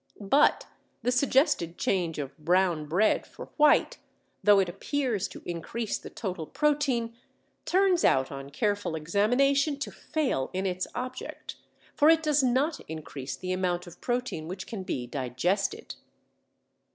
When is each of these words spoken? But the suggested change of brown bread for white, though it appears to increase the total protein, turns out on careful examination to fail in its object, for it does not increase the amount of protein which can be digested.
But 0.19 0.65
the 1.03 1.11
suggested 1.11 1.77
change 1.77 2.17
of 2.17 2.35
brown 2.39 2.87
bread 2.87 3.27
for 3.27 3.49
white, 3.57 3.99
though 4.43 4.57
it 4.57 4.67
appears 4.67 5.27
to 5.27 5.43
increase 5.45 5.99
the 5.99 6.09
total 6.09 6.47
protein, 6.47 7.15
turns 7.65 8.03
out 8.03 8.31
on 8.31 8.49
careful 8.49 8.95
examination 8.95 9.77
to 9.77 9.91
fail 9.91 10.49
in 10.53 10.65
its 10.65 10.87
object, 10.95 11.55
for 11.93 12.09
it 12.09 12.23
does 12.23 12.41
not 12.41 12.79
increase 12.87 13.35
the 13.35 13.51
amount 13.51 13.85
of 13.85 14.01
protein 14.01 14.47
which 14.47 14.65
can 14.65 14.81
be 14.81 15.05
digested. 15.05 15.93